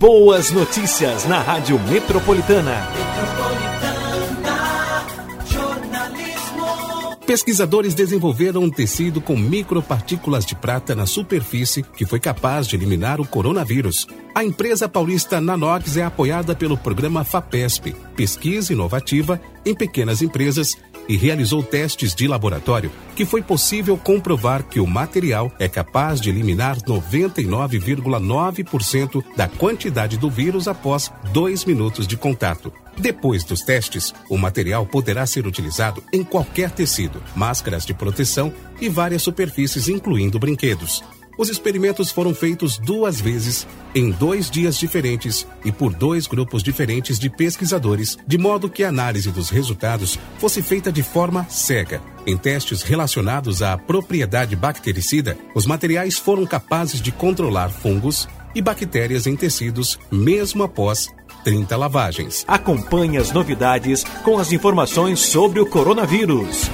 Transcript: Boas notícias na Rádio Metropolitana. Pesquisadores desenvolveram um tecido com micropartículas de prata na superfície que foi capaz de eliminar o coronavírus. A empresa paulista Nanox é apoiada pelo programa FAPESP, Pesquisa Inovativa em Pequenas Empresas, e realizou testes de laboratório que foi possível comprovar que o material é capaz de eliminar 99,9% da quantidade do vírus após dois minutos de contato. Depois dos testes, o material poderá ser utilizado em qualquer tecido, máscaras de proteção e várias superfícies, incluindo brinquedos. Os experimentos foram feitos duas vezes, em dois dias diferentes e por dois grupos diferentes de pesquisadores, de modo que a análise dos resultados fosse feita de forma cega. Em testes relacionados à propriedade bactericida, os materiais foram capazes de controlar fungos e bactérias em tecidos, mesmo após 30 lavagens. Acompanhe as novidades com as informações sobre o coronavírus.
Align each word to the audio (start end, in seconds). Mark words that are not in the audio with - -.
Boas 0.00 0.50
notícias 0.50 1.26
na 1.26 1.42
Rádio 1.42 1.78
Metropolitana. 1.78 2.88
Pesquisadores 7.26 7.94
desenvolveram 7.94 8.62
um 8.62 8.70
tecido 8.70 9.20
com 9.20 9.36
micropartículas 9.36 10.46
de 10.46 10.54
prata 10.54 10.94
na 10.94 11.04
superfície 11.04 11.82
que 11.82 12.06
foi 12.06 12.18
capaz 12.18 12.66
de 12.66 12.76
eliminar 12.76 13.20
o 13.20 13.26
coronavírus. 13.26 14.06
A 14.34 14.42
empresa 14.42 14.88
paulista 14.88 15.38
Nanox 15.38 15.98
é 15.98 16.02
apoiada 16.02 16.56
pelo 16.56 16.78
programa 16.78 17.22
FAPESP, 17.22 17.94
Pesquisa 18.16 18.72
Inovativa 18.72 19.38
em 19.66 19.74
Pequenas 19.74 20.22
Empresas, 20.22 20.78
e 21.08 21.16
realizou 21.16 21.62
testes 21.62 22.14
de 22.14 22.28
laboratório 22.28 22.90
que 23.14 23.24
foi 23.26 23.42
possível 23.42 23.98
comprovar 23.98 24.62
que 24.62 24.80
o 24.80 24.86
material 24.86 25.52
é 25.58 25.68
capaz 25.68 26.18
de 26.20 26.30
eliminar 26.30 26.78
99,9% 26.78 29.22
da 29.36 29.46
quantidade 29.46 30.16
do 30.16 30.30
vírus 30.30 30.66
após 30.66 31.12
dois 31.32 31.66
minutos 31.66 32.06
de 32.06 32.16
contato. 32.16 32.72
Depois 32.96 33.44
dos 33.44 33.60
testes, 33.62 34.14
o 34.28 34.38
material 34.38 34.86
poderá 34.86 35.26
ser 35.26 35.46
utilizado 35.46 36.02
em 36.12 36.24
qualquer 36.24 36.70
tecido, 36.70 37.22
máscaras 37.34 37.84
de 37.84 37.92
proteção 37.92 38.52
e 38.80 38.88
várias 38.88 39.22
superfícies, 39.22 39.88
incluindo 39.88 40.38
brinquedos. 40.38 41.02
Os 41.40 41.48
experimentos 41.48 42.10
foram 42.10 42.34
feitos 42.34 42.76
duas 42.76 43.18
vezes, 43.18 43.66
em 43.94 44.10
dois 44.10 44.50
dias 44.50 44.76
diferentes 44.76 45.46
e 45.64 45.72
por 45.72 45.94
dois 45.94 46.26
grupos 46.26 46.62
diferentes 46.62 47.18
de 47.18 47.30
pesquisadores, 47.30 48.18
de 48.26 48.36
modo 48.36 48.68
que 48.68 48.84
a 48.84 48.90
análise 48.90 49.30
dos 49.30 49.48
resultados 49.48 50.18
fosse 50.38 50.60
feita 50.60 50.92
de 50.92 51.02
forma 51.02 51.46
cega. 51.48 52.02
Em 52.26 52.36
testes 52.36 52.82
relacionados 52.82 53.62
à 53.62 53.78
propriedade 53.78 54.54
bactericida, 54.54 55.34
os 55.54 55.64
materiais 55.64 56.18
foram 56.18 56.44
capazes 56.44 57.00
de 57.00 57.10
controlar 57.10 57.70
fungos 57.70 58.28
e 58.54 58.60
bactérias 58.60 59.26
em 59.26 59.34
tecidos, 59.34 59.98
mesmo 60.12 60.62
após 60.62 61.08
30 61.42 61.74
lavagens. 61.74 62.44
Acompanhe 62.46 63.16
as 63.16 63.32
novidades 63.32 64.04
com 64.24 64.38
as 64.38 64.52
informações 64.52 65.20
sobre 65.20 65.58
o 65.58 65.64
coronavírus. 65.64 66.70